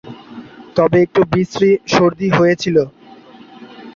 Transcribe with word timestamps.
তবে 0.75 0.97
একটু 1.05 1.21
বিশ্রী 1.33 1.69
সর্দি 1.93 2.27
হয়েছিল। 2.37 2.77